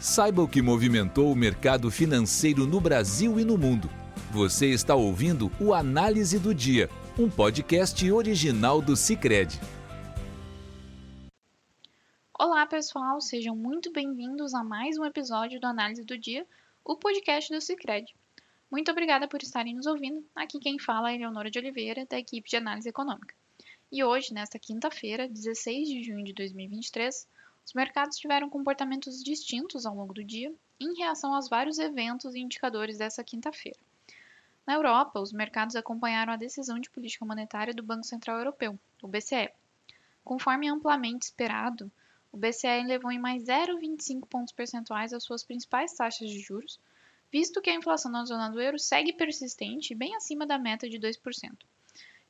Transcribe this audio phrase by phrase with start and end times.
[0.00, 3.86] Saiba o que movimentou o mercado financeiro no Brasil e no mundo.
[4.32, 6.88] Você está ouvindo o Análise do Dia,
[7.18, 9.60] um podcast original do Cicred.
[12.32, 16.46] Olá, pessoal, sejam muito bem-vindos a mais um episódio do Análise do Dia,
[16.82, 18.10] o podcast do Cicred.
[18.70, 20.24] Muito obrigada por estarem nos ouvindo.
[20.34, 23.34] Aqui quem fala é Leonora de Oliveira, da equipe de análise econômica.
[23.92, 27.28] E hoje, nesta quinta-feira, 16 de junho de 2023,
[27.64, 32.40] os mercados tiveram comportamentos distintos ao longo do dia em reação aos vários eventos e
[32.40, 33.78] indicadores dessa quinta-feira.
[34.66, 39.08] Na Europa, os mercados acompanharam a decisão de política monetária do Banco Central Europeu, o
[39.08, 39.50] BCE.
[40.24, 41.90] Conforme amplamente esperado,
[42.32, 46.78] o BCE elevou em mais 0,25 pontos percentuais as suas principais taxas de juros,
[47.32, 50.88] visto que a inflação na zona do euro segue persistente e bem acima da meta
[50.88, 51.52] de 2%.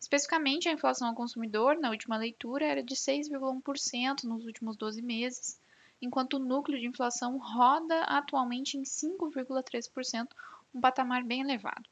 [0.00, 5.60] Especificamente, a inflação ao consumidor na última leitura era de 6,1% nos últimos 12 meses,
[6.00, 10.26] enquanto o núcleo de inflação roda atualmente em 5,3%,
[10.74, 11.88] um patamar bem elevado.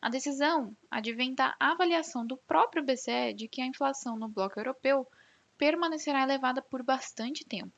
[0.00, 5.08] A decisão advém da avaliação do próprio BCE de que a inflação no bloco europeu
[5.56, 7.72] permanecerá elevada por bastante tempo.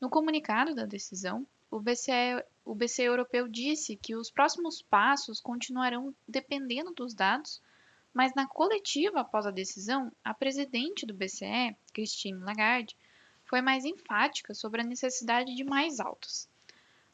[0.00, 6.14] No comunicado da decisão, o BCE, o BCE europeu disse que os próximos passos continuarão
[6.26, 7.60] dependendo dos dados
[8.12, 12.96] mas na coletiva após a decisão, a presidente do BCE, Christine Lagarde,
[13.44, 16.48] foi mais enfática sobre a necessidade de mais altas.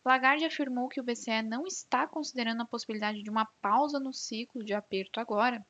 [0.04, 4.62] Lagarde afirmou que o BCE não está considerando a possibilidade de uma pausa no ciclo
[4.62, 5.64] de aperto agora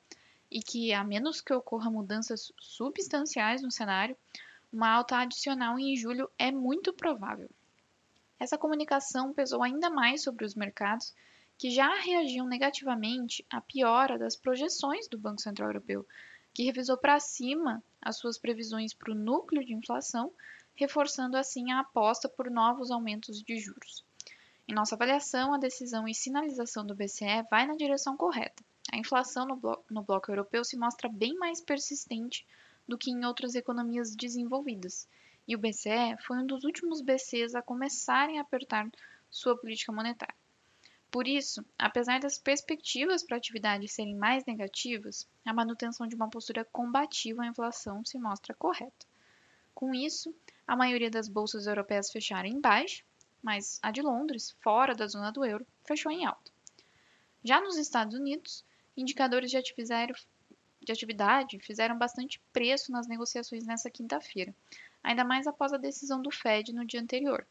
[0.51, 4.17] e que, a menos que ocorra mudanças substanciais no cenário,
[4.73, 7.49] uma alta adicional em julho é muito provável.
[8.39, 11.15] Essa comunicação pesou ainda mais sobre os mercados
[11.57, 16.07] que já reagiam negativamente à piora das projeções do Banco Central Europeu,
[16.53, 20.33] que revisou para cima as suas previsões para o núcleo de inflação,
[20.75, 24.05] reforçando assim a aposta por novos aumentos de juros.
[24.67, 28.65] Em nossa avaliação, a decisão e sinalização do BCE vai na direção correta.
[28.93, 32.47] A inflação no, no bloco europeu se mostra bem mais persistente
[32.87, 35.09] do que em outras economias desenvolvidas,
[35.47, 38.91] e o BCE foi um dos últimos BCs a começarem a apertar
[39.31, 40.35] sua política monetária.
[41.15, 46.29] Por isso, apesar das perspectivas para a atividade serem mais negativas, a manutenção de uma
[46.29, 49.07] postura combativa à inflação se mostra correta.
[49.73, 50.35] Com isso,
[50.67, 53.05] a maioria das bolsas europeias fecharam em baixa,
[53.41, 56.51] mas a de Londres, fora da zona do euro, fechou em alta.
[57.45, 58.65] Já nos Estados Unidos,
[58.97, 59.57] indicadores de
[60.91, 64.53] atividade fizeram bastante preço nas negociações nesta quinta-feira,
[65.01, 67.47] ainda mais após a decisão do Fed no dia anterior.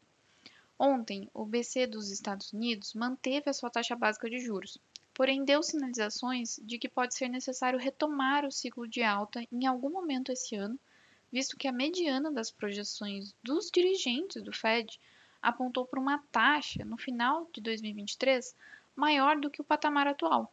[0.78, 4.78] Ontem, o BC dos Estados Unidos manteve a sua taxa básica de juros,
[5.14, 9.90] porém deu sinalizações de que pode ser necessário retomar o ciclo de alta em algum
[9.90, 10.78] momento esse ano,
[11.30, 15.00] visto que a mediana das projeções dos dirigentes do Fed
[15.40, 18.54] apontou para uma taxa no final de 2023
[18.96, 20.52] maior do que o patamar atual.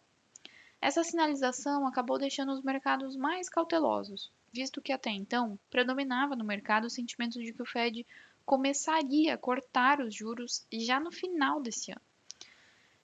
[0.79, 6.85] Essa sinalização acabou deixando os mercados mais cautelosos, visto que até então predominava no mercado
[6.85, 8.05] o sentimento de que o Fed
[8.45, 12.01] começaria a cortar os juros já no final desse ano.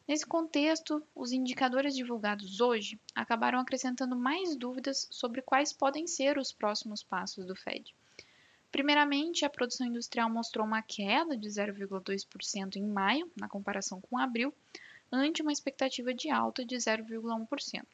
[0.07, 6.53] Nesse contexto, os indicadores divulgados hoje acabaram acrescentando mais dúvidas sobre quais podem ser os
[6.53, 7.93] próximos passos do Fed.
[8.71, 14.53] Primeiramente, a produção industrial mostrou uma queda de 0,2% em maio, na comparação com abril,
[15.11, 17.85] ante uma expectativa de alta de 0,1%.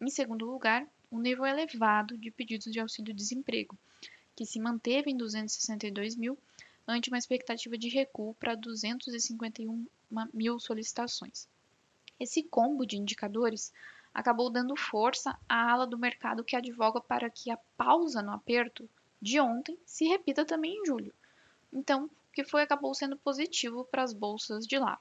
[0.00, 3.78] Em segundo lugar, o nível elevado de pedidos de auxílio-desemprego,
[4.34, 6.38] que se manteve em 262 mil,
[6.86, 9.86] ante uma expectativa de recuo para 251
[10.32, 11.48] mil solicitações.
[12.18, 13.72] Esse combo de indicadores
[14.12, 18.88] acabou dando força à ala do mercado que advoga para que a pausa no aperto
[19.20, 21.14] de ontem se repita também em julho.
[21.72, 25.00] Então, o que foi acabou sendo positivo para as bolsas de lá.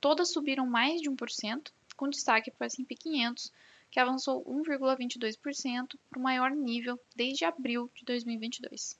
[0.00, 3.52] Todas subiram mais de 1%, com destaque para o S&P 500,
[3.90, 8.98] que avançou 1,22% para o maior nível desde abril de 2022.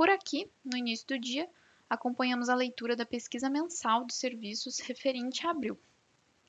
[0.00, 1.46] Por aqui, no início do dia,
[1.86, 5.78] acompanhamos a leitura da pesquisa mensal de serviços referente a abril.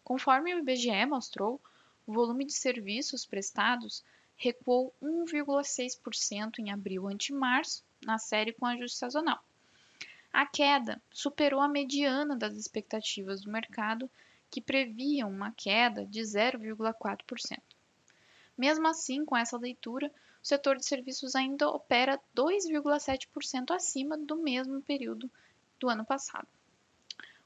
[0.05, 1.59] Conforme o IBGE mostrou,
[2.07, 4.05] o volume de serviços prestados
[4.37, 9.43] recuou 1,6% em abril ante março, na série com ajuste sazonal.
[10.31, 14.09] A queda superou a mediana das expectativas do mercado,
[14.49, 17.59] que previam uma queda de 0,4%.
[18.57, 20.11] Mesmo assim, com essa leitura,
[20.43, 25.29] o setor de serviços ainda opera 2,7% acima do mesmo período
[25.79, 26.47] do ano passado.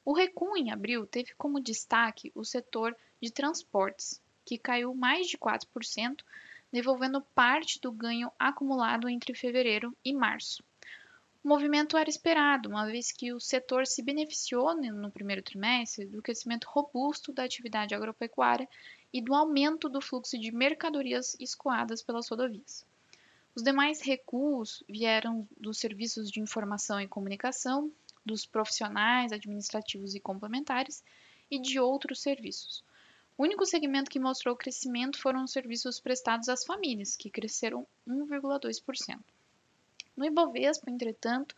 [0.03, 5.37] O recuo em abril teve como destaque o setor de transportes, que caiu mais de
[5.37, 6.23] 4%,
[6.71, 10.63] devolvendo parte do ganho acumulado entre fevereiro e março.
[11.45, 16.19] O movimento era esperado, uma vez que o setor se beneficiou no primeiro trimestre do
[16.19, 18.67] crescimento robusto da atividade agropecuária
[19.13, 22.83] e do aumento do fluxo de mercadorias escoadas pelas rodovias.
[23.53, 27.91] Os demais recuos vieram dos serviços de informação e comunicação,
[28.25, 31.03] dos profissionais administrativos e complementares
[31.51, 32.83] e de outros serviços.
[33.37, 39.19] O único segmento que mostrou crescimento foram os serviços prestados às famílias, que cresceram 1,2%.
[40.15, 41.55] No Ibovespa, entretanto,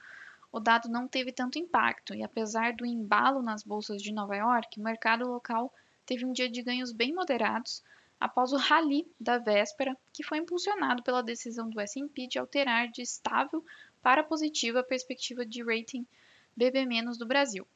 [0.52, 4.80] o dado não teve tanto impacto e, apesar do embalo nas bolsas de Nova York,
[4.80, 5.74] o mercado local
[6.06, 7.84] teve um dia de ganhos bem moderados
[8.20, 13.02] após o rally da véspera, que foi impulsionado pela decisão do S&P de alterar de
[13.02, 13.64] estável
[14.02, 16.08] para positiva a perspectiva de rating
[16.56, 16.88] BB-
[17.20, 17.68] do Brasil.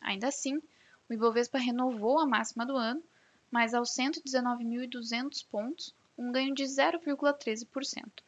[0.00, 0.62] Ainda assim,
[1.08, 3.02] o Ibovespa renovou a máxima do ano,
[3.50, 8.22] mas aos 119.200 pontos, um ganho de 0,13%.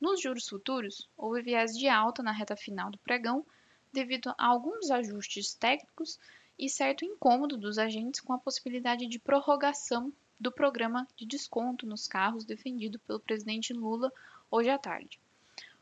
[0.00, 3.44] Nos juros futuros, houve viés de alta na reta final do pregão
[3.92, 6.18] devido a alguns ajustes técnicos
[6.58, 12.08] e certo incômodo dos agentes com a possibilidade de prorrogação do programa de desconto nos
[12.08, 14.10] carros defendido pelo presidente Lula
[14.50, 15.20] hoje à tarde.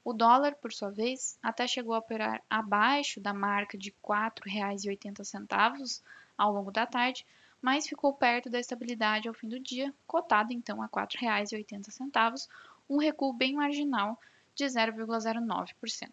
[0.05, 6.03] O dólar, por sua vez, até chegou a operar abaixo da marca de R$ 4,80
[6.37, 7.25] ao longo da tarde,
[7.62, 12.49] mas ficou perto da estabilidade ao fim do dia, cotado então a R$ 4,80,
[12.88, 14.19] um recuo bem marginal
[14.55, 16.08] de 0,09%.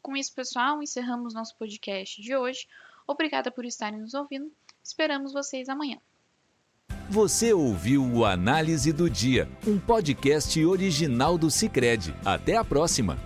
[0.00, 2.66] Com isso, pessoal, encerramos nosso podcast de hoje.
[3.06, 4.50] Obrigada por estarem nos ouvindo.
[4.82, 5.98] Esperamos vocês amanhã.
[7.10, 12.14] Você ouviu o Análise do Dia, um podcast original do Cicred.
[12.24, 13.18] Até a próxima!